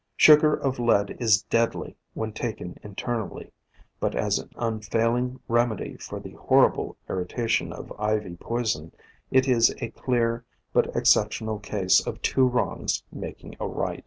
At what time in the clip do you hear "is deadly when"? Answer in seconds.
1.19-2.33